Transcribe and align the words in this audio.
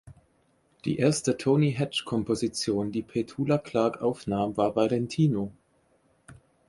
Die 0.83 0.97
erste 0.97 1.37
Tony-Hatch-Komposition, 1.37 2.91
die 2.91 3.03
Petula 3.03 3.59
Clark 3.59 4.01
aufnahm, 4.01 4.57
war 4.57 4.75
"„Valentino“". 4.75 5.51